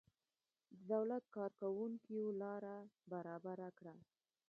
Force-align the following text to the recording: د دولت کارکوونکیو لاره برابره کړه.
د 0.73 0.75
دولت 0.93 1.23
کارکوونکیو 1.35 2.25
لاره 2.41 2.75
برابره 3.11 3.69
کړه. 3.79 3.95